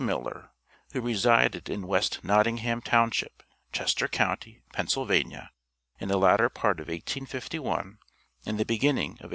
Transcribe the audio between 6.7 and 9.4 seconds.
of 1851, and the beginning of 1852.